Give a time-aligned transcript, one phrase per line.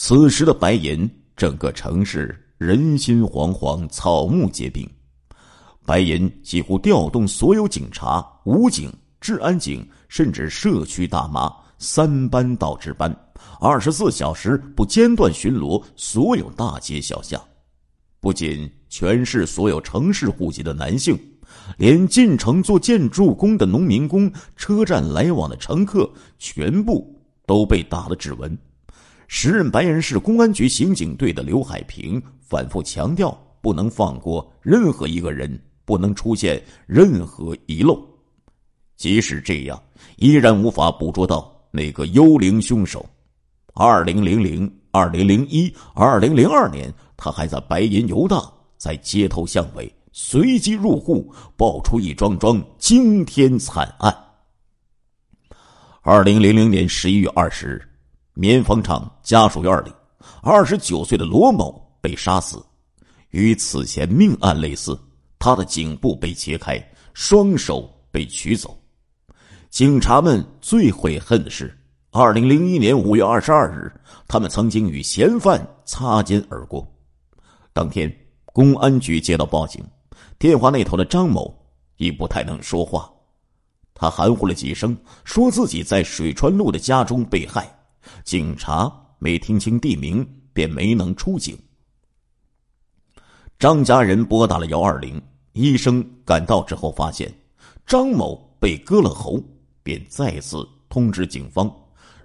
[0.00, 4.88] 此时的白银，整个城市人心惶惶，草木皆兵。
[5.84, 13.12] 白银几乎调动所有警察、武警、治安警，甚至社区大妈三班倒值班，
[13.60, 17.42] 二十四小时不间断巡逻所有大街小巷。
[18.20, 21.18] 不仅全市所有城市户籍的男性，
[21.76, 26.08] 连进城做建筑工的农民工、车站来往的乘客，
[26.38, 28.56] 全部都被打了指纹。
[29.28, 38.02] 时任白银市公安局刑警队的刘海平反复强调，不能放过任何一个人，不能出现任何遗漏。
[38.96, 39.80] 即使这样，
[40.16, 43.04] 依然无法捕捉到那个幽灵凶手。
[43.74, 48.42] 二零零零、二零零一、二零零二年，他还在白银游荡，
[48.78, 54.12] 在街头巷尾随机入户，爆出一桩桩惊天惨案。
[56.00, 57.87] 二零零零年十一月二十日。
[58.40, 59.92] 棉纺厂家属院里，
[60.42, 62.64] 二十九岁的罗某被杀死，
[63.30, 64.96] 与此前命案类似。
[65.40, 66.80] 他的颈部被切开，
[67.14, 68.80] 双手被取走。
[69.70, 71.76] 警察们最悔恨的是，
[72.12, 73.92] 二零零一年五月二十二日，
[74.28, 76.86] 他们曾经与嫌犯擦肩而过。
[77.72, 78.08] 当天，
[78.52, 79.84] 公安局接到报警，
[80.38, 81.52] 电话那头的张某
[81.96, 83.12] 已不太能说话，
[83.94, 87.68] 他含糊了几声，说自己在水川路的家中被害。
[88.24, 91.56] 警察没听清地名，便没能出警。
[93.58, 95.20] 张家人拨打了幺二零，
[95.52, 97.32] 医生赶到之后发现
[97.86, 99.42] 张某被割了喉，
[99.82, 101.68] 便再次通知警方。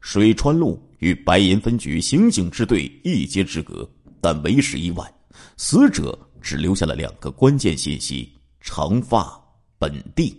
[0.00, 3.88] 水川路与白银分局刑警支队一街之隔，
[4.20, 5.12] 但为时已晚，
[5.56, 9.38] 死者只留下了两个关键信息：长发、
[9.78, 10.34] 本地。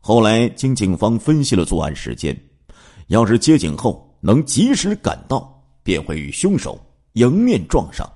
[0.00, 2.40] 后来经警方分析了作案时间，
[3.08, 4.05] 要是接警后。
[4.20, 6.78] 能及时赶到，便会与凶手
[7.12, 8.10] 迎面撞上，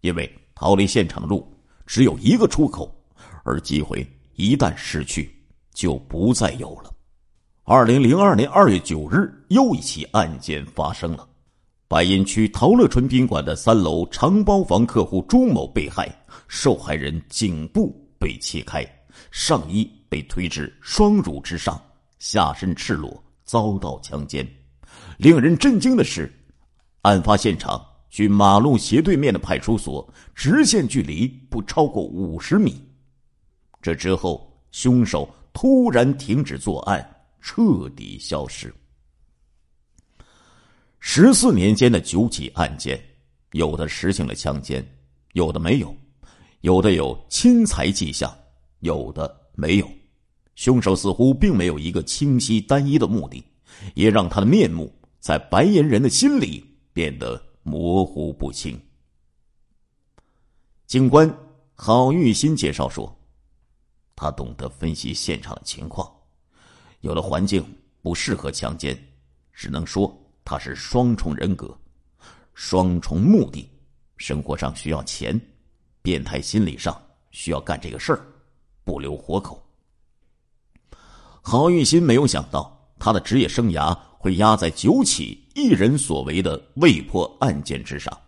[0.00, 1.46] 因为逃离现场的路
[1.86, 2.94] 只有一个出口，
[3.44, 5.34] 而机会一旦失去，
[5.72, 6.90] 就不再有了。
[7.64, 11.28] 二零零二年二月九日，又一起案件发生了：
[11.88, 16.08] 白银区陶乐春宾馆的三楼长包房客户朱某被害，
[16.46, 18.86] 受害人颈部被切开，
[19.30, 21.80] 上衣被推至双乳之上，
[22.18, 24.46] 下身赤裸，遭到强奸。
[25.18, 26.32] 令人震惊的是，
[27.02, 32.82] 案发现场距马路斜对面的派出所直线距离不超过五十米。
[33.82, 37.06] 这之后，凶手突然停止作案，
[37.40, 38.74] 彻底消失。
[40.98, 42.98] 十四年间的九起案件，
[43.52, 44.82] 有的实行了强奸，
[45.34, 45.94] 有的没有，
[46.62, 48.34] 有的有侵财迹象，
[48.80, 49.88] 有的没有。
[50.54, 53.44] 凶手似乎并没有一个清晰单一的目的，
[53.94, 54.92] 也让他的面目。
[55.20, 56.62] 在白银人的心里
[56.92, 58.78] 变得模糊不清。
[60.86, 61.34] 警官
[61.74, 63.10] 郝玉新介绍说
[64.14, 66.14] ：“他懂得分析现场的情况，
[67.00, 67.64] 有的环境
[68.02, 68.94] 不适合强奸，
[69.54, 70.14] 只能说
[70.44, 71.74] 他是双重人格、
[72.52, 73.66] 双重目的。
[74.18, 75.40] 生活上需要钱，
[76.02, 78.26] 变态心理上需要干这个事儿，
[78.84, 79.66] 不留活口。”
[81.40, 82.73] 郝玉新没有想到
[83.04, 83.94] 他的职业生涯。
[84.24, 88.18] 会压在九起一人所为的未破案件之上。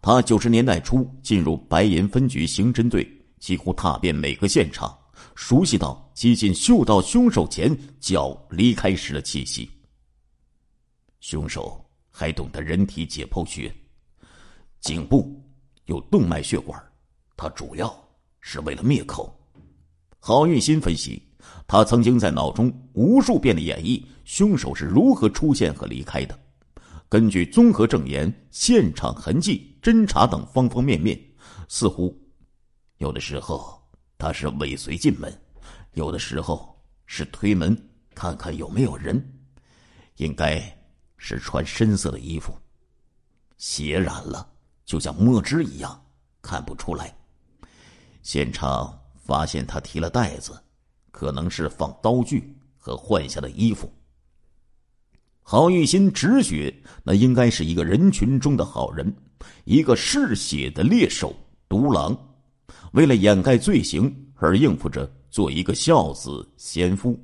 [0.00, 3.06] 他九十年代初进入白银分局刑侦队，
[3.38, 4.98] 几乎踏遍每个现场，
[5.34, 9.70] 熟悉到几近嗅到凶手前脚离开时的气息。
[11.20, 13.70] 凶手还懂得人体解剖学，
[14.80, 15.38] 颈部
[15.84, 16.82] 有动脉血管，
[17.36, 17.94] 他主要
[18.40, 19.30] 是为了灭口。
[20.20, 21.22] 郝运新分析。
[21.66, 26.38] 他曾经在脑中无数遍的演绎凶手是如何出现和离开的。
[27.08, 31.18] 根据综合证言、现场痕迹、侦查等方方面面，
[31.68, 32.18] 似乎
[32.98, 33.78] 有的时候
[34.16, 35.30] 他是尾随进门，
[35.92, 37.76] 有的时候是推门
[38.14, 39.22] 看看有没有人，
[40.16, 40.62] 应该
[41.16, 42.54] 是穿深色的衣服，
[43.58, 44.50] 血染了
[44.84, 46.02] 就像墨汁一样
[46.40, 47.14] 看不出来。
[48.22, 50.58] 现场发现他提了袋子。
[51.12, 53.88] 可能是放刀具和换下的衣服。
[55.40, 56.74] 郝玉新直觉，
[57.04, 59.14] 那应该是一个人群中的好人，
[59.64, 61.32] 一个嗜血的猎手
[61.68, 62.16] 独狼，
[62.92, 67.16] 为了掩盖罪行而应付着做一个孝子贤夫。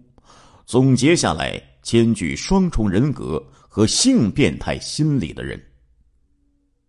[0.66, 5.60] 总结下来，兼具双重人格和性变态心理的人。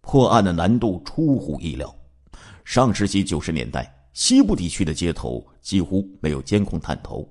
[0.02, 1.96] 破案的难度出乎意料。
[2.66, 3.99] 上世纪九十年代。
[4.14, 7.28] 西部地区的街头几乎没有监控探头，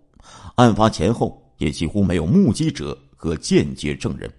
[0.56, 4.32] 案发前后也几乎没有目击者和间接证人。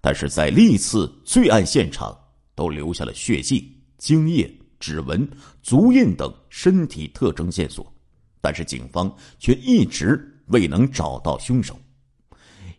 [0.00, 2.16] 但是在历次罪案现场
[2.54, 5.28] 都留下了血迹、精液、指纹、
[5.62, 7.92] 足印等身体特征线索，
[8.40, 11.78] 但是警方却一直未能找到凶手。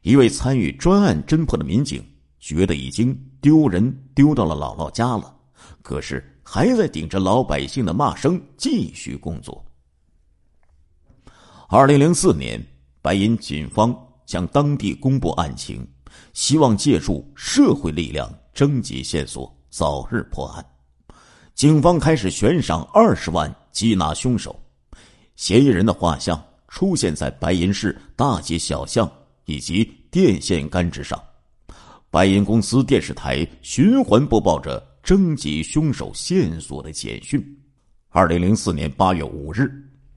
[0.01, 2.03] 一位参与专案侦破的民警
[2.39, 5.33] 觉得已经丢人丢到了姥姥家了，
[5.81, 9.65] 可是还在顶着老百姓的骂声继续工作。
[11.67, 12.63] 二零零四年，
[13.01, 13.91] 白银警方
[14.27, 15.83] 向当地公布案情。
[16.33, 20.63] 希望借助社会力量征集线索，早日破案。
[21.55, 24.55] 警方开始悬赏二十万缉拿凶手，
[25.35, 29.11] 嫌疑人的画像出现在白银市大街小巷
[29.45, 31.19] 以及电线杆之上。
[32.11, 37.45] 白银公司电视台循环播报着征集凶手线索的简讯。
[38.07, 39.69] 二零零四年八月五日，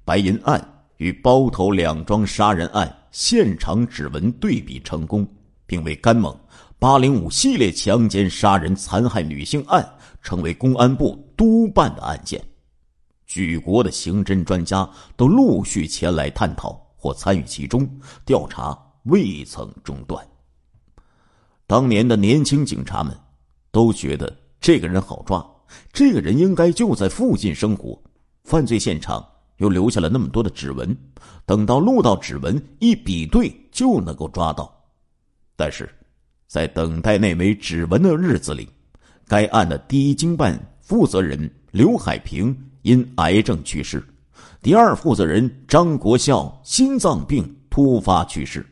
[0.04, 0.64] 白银案
[0.98, 5.26] 与包头两桩杀人案现场指纹对比成功。
[5.68, 6.38] 并为甘某
[6.78, 9.84] 八零五系列强奸杀人残害女性案
[10.22, 12.40] 成为公安部督办的案件，
[13.26, 17.84] 举国的刑侦专家都陆续前来探讨或参与其中，
[18.24, 20.24] 调查未曾中断。
[21.66, 23.12] 当年的年轻警察们
[23.72, 25.44] 都觉得这个人好抓，
[25.92, 28.00] 这个人应该就在附近生活，
[28.44, 29.26] 犯罪现场
[29.58, 30.96] 又留下了那么多的指纹，
[31.44, 34.72] 等到录到指纹一比对就能够抓到。
[35.56, 35.88] 但是，
[36.46, 38.68] 在等待那枚指纹的日子里，
[39.26, 44.02] 该案的第一经办负责人刘海平因癌症去世，
[44.62, 48.64] 第二负责人张国孝心脏病突发去世，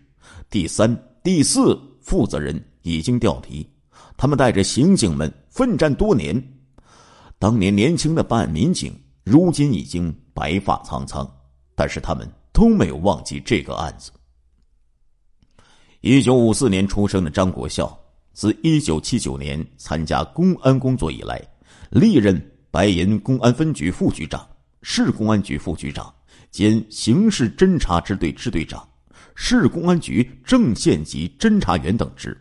[0.51, 3.67] 第三、第四负责人已经调离，
[4.17, 6.35] 他们带着刑警们奋战多年。
[7.39, 8.93] 当年年轻的办案民警，
[9.23, 11.25] 如今已经白发苍苍，
[11.77, 14.11] 但是他们都没有忘记这个案子。
[16.01, 17.97] 一九五四年出生的张国孝，
[18.33, 21.41] 自一九七九年参加公安工作以来，
[21.89, 22.37] 历任
[22.73, 24.45] 白银公安分局副局长、
[24.83, 26.13] 市公安局副局长
[26.51, 28.85] 兼刑事侦查支队支队长、
[29.37, 32.37] 市公安局正县级侦查员等职。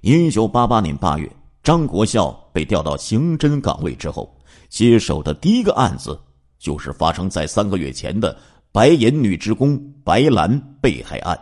[0.00, 1.30] 一九八八年八月，
[1.62, 4.34] 张国孝被调到刑侦岗位之后，
[4.68, 6.18] 接手的第一个案子
[6.58, 8.36] 就是发生在三个月前的
[8.72, 11.38] 白银女职工白兰被害案。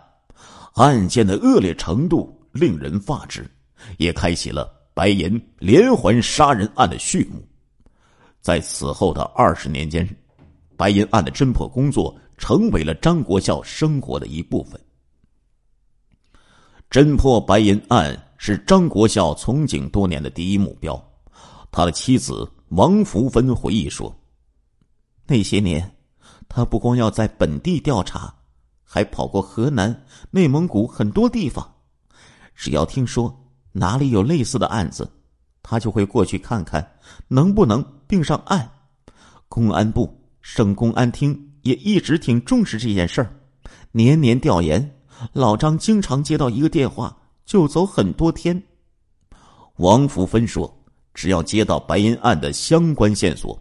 [0.74, 3.48] 案件的恶劣程度令人发指，
[3.96, 7.40] 也开启了白银连环杀人案的序幕。
[8.40, 10.08] 在此后的二十年间，
[10.76, 14.80] 白银案的侦破工作成为了张国孝生活的一部分。
[16.90, 20.98] 侦破白银案是张国孝从警多年的第一目标。
[21.70, 24.10] 他的妻子王福芬回忆说
[25.28, 25.94] ：“那些年，
[26.48, 28.34] 他不光要在本地调查。”
[28.90, 29.94] 还跑过河南、
[30.30, 31.74] 内蒙古很多地方，
[32.54, 33.38] 只要听说
[33.70, 35.06] 哪里有类似的案子，
[35.62, 36.96] 他就会过去看看
[37.28, 38.66] 能不能并上案。
[39.46, 43.30] 公安部、省公安厅也一直挺重视这件事儿，
[43.92, 44.98] 年年调研。
[45.34, 47.14] 老张经常接到一个电话
[47.48, 48.62] 就走很多天。
[49.76, 50.70] 王福芬说
[51.14, 53.58] ：“只要接到白银案的相关线索，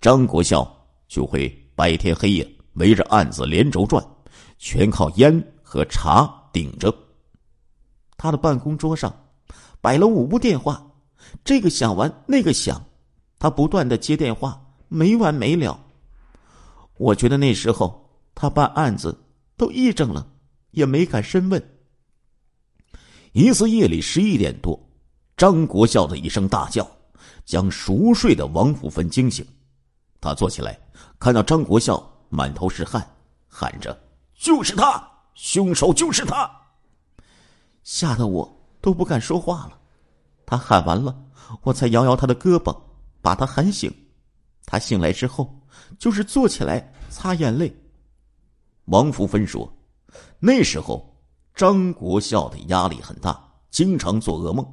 [0.00, 0.66] 张国孝
[1.08, 1.46] 就会
[1.76, 4.02] 白天黑夜围着案子连轴转。”
[4.56, 6.92] 全靠烟和茶顶着。
[8.16, 9.14] 他的办公桌上
[9.80, 10.84] 摆了五部电话，
[11.44, 12.82] 这个响完那个响，
[13.38, 15.78] 他不断的接电话，没完没了。
[16.96, 19.16] 我觉得那时候他办案子
[19.56, 20.26] 都癔症了，
[20.70, 21.62] 也没敢深问。
[23.32, 24.78] 一次夜里十一点多，
[25.36, 26.88] 张国孝的一声大叫，
[27.44, 29.46] 将熟睡的王福芬惊醒。
[30.20, 30.78] 他坐起来，
[31.18, 33.06] 看到张国孝满头是汗，
[33.46, 33.96] 喊着。
[34.34, 36.50] 就是他，凶手就是他，
[37.82, 39.78] 吓得我都不敢说话了。
[40.46, 41.16] 他喊完了，
[41.62, 42.76] 我才摇摇他的胳膊，
[43.20, 43.92] 把他喊醒。
[44.64, 45.60] 他醒来之后，
[45.98, 47.74] 就是坐起来擦眼泪。
[48.86, 49.70] 王福芬说
[50.40, 51.07] ：“那时候
[51.58, 53.36] 张国孝的压力很大，
[53.68, 54.64] 经常做噩梦，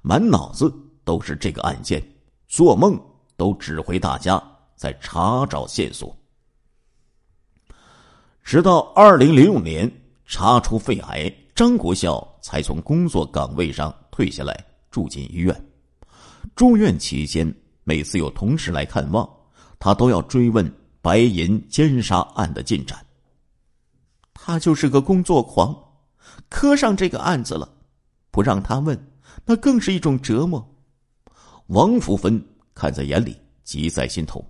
[0.00, 0.72] 满脑子
[1.02, 2.00] 都是这个案件，
[2.46, 2.96] 做梦
[3.36, 4.40] 都指挥大家
[4.76, 6.16] 在查找线索。”
[8.44, 9.90] 直到二零零五年
[10.24, 15.68] 查出肺癌，张国孝才从工作岗位上退下来，住进医院。
[16.54, 19.28] 住院期间，每次有同事来看望，
[19.80, 20.72] 他都要追问
[21.02, 23.04] 白银奸杀案的进展。
[24.32, 25.76] 他就是个工作狂，
[26.48, 27.68] 磕上这个案子了，
[28.30, 28.98] 不让他问，
[29.44, 30.66] 那更是一种折磨。
[31.66, 32.42] 王福芬
[32.74, 34.44] 看在眼里，急在心头。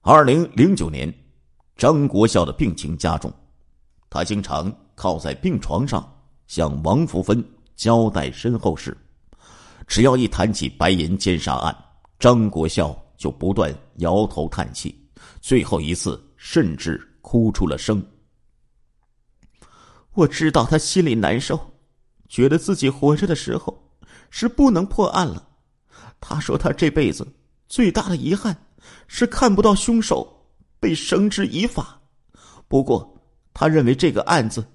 [0.00, 1.12] 二零零九年。
[1.76, 3.32] 张国孝的病情加重，
[4.10, 6.04] 他经常靠在病床上
[6.48, 7.40] 向王福芬
[7.76, 8.96] 交代身后事。
[9.86, 11.72] 只要一谈起白银奸杀案，
[12.18, 14.92] 张国孝就不断摇头叹气，
[15.40, 18.04] 最后一次甚至哭出了声。
[20.18, 21.60] 我知道他心里难受，
[22.28, 23.88] 觉得自己活着的时候
[24.30, 25.46] 是不能破案了。
[26.18, 27.24] 他说他这辈子
[27.68, 28.66] 最大的遗憾
[29.06, 30.26] 是看不到凶手
[30.80, 32.00] 被绳之以法。
[32.66, 33.16] 不过，
[33.54, 34.66] 他认为这个案子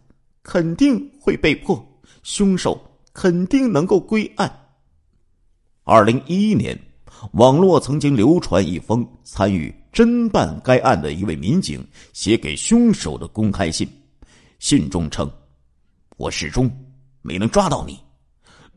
[0.43, 1.85] 肯定会被破，
[2.23, 2.81] 凶手
[3.11, 4.49] 肯定能够归案。
[5.83, 6.79] 二零一一年，
[7.33, 13.85] 网络曾经流传一封参与侦办该案的一位民警写给凶手的公开信。
[14.63, 15.29] 信中称
[16.15, 16.71] ：“我始终
[17.21, 17.99] 没能抓到你，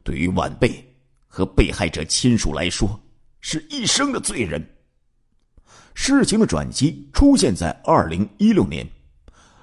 [0.02, 0.84] 对于晚辈
[1.28, 3.00] 和被害者亲属来说，
[3.40, 4.60] 是一生的罪人。”
[5.94, 8.84] 事情的转机出现在二零一六年，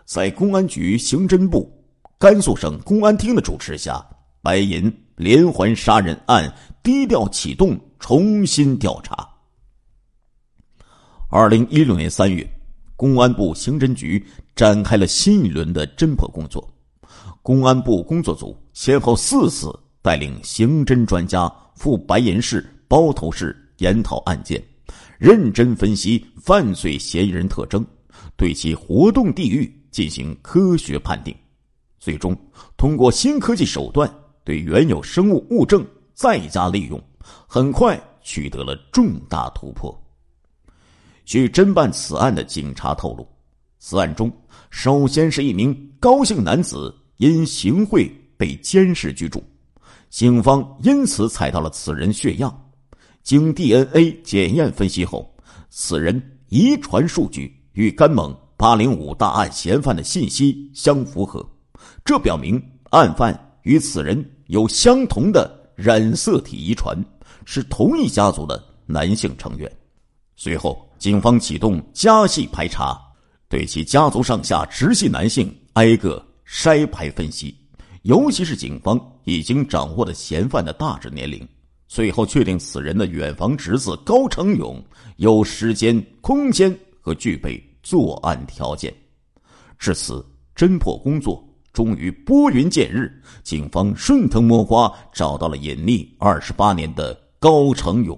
[0.05, 1.69] 在公安局刑侦部、
[2.17, 4.01] 甘肃省公安厅的主持下，
[4.41, 6.49] 白银连环杀人案。
[6.81, 9.29] 低调启动重新调查。
[11.29, 12.49] 二零一六年三月，
[12.95, 14.23] 公安部刑侦局
[14.55, 16.67] 展开了新一轮的侦破工作。
[17.41, 24.63] 公安部工作组先后四次带领刑侦专家赴白银市、包头市研讨案件，
[25.17, 27.85] 认真分析犯罪嫌疑人特征，
[28.37, 31.35] 对其活动地域进行科学判定，
[31.99, 32.37] 最终
[32.77, 34.09] 通过新科技手段
[34.43, 35.85] 对原有生物物证。
[36.15, 37.03] 再加利用，
[37.47, 39.91] 很快取得了重大突破。
[41.25, 43.27] 据侦办此案的警察透露，
[43.79, 44.31] 此案中
[44.69, 49.43] 首先是一名高姓男子因行贿被监视居住，
[50.09, 52.71] 警方因此采到了此人血样，
[53.21, 55.33] 经 DNA 检验分析后，
[55.69, 61.45] 此人遗传数据与甘蒙八零五大案嫌犯的信息相符合，
[62.05, 62.61] 这表明
[62.91, 65.63] 案犯与此人有相同的。
[65.75, 66.95] 染色体遗传
[67.45, 69.67] 是同一家族的男性成员。
[70.35, 72.97] 随后，警方启动家系排查，
[73.49, 77.53] 对其家族上下直系男性挨个筛排分析，
[78.03, 81.45] 尤其是警方已经掌握了嫌犯的大致年龄。
[81.89, 84.81] 最后确定此人的远房侄子高成勇
[85.17, 88.93] 有时间、空间和具备作案条件。
[89.77, 91.45] 至此，侦破工作。
[91.73, 93.11] 终于拨云见日，
[93.43, 98.17] 警方顺藤摸瓜找到了隐匿二十八年的高成勇。